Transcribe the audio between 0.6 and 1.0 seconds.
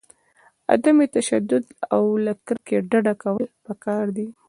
عدم